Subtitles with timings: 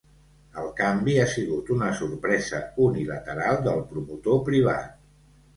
[0.61, 4.99] El canvi ha sigut una sorpresa unilateral del promotor privat.